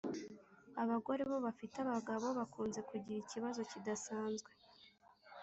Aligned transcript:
abagore 0.83 1.21
bo 1.29 1.37
bafite 1.45 1.75
abagabo 1.81 2.27
bakunze 2.39 2.79
kugira 2.89 3.19
ikibazo 3.21 3.59
kidasanzwe 3.71 4.49